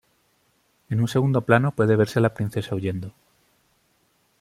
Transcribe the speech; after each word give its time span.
En 0.89 0.99
un 0.99 1.07
segundo 1.07 1.45
plano 1.45 1.73
puede 1.75 1.95
verse 1.95 2.17
a 2.17 2.23
la 2.23 2.33
princesa 2.33 2.73
huyendo. 2.73 3.13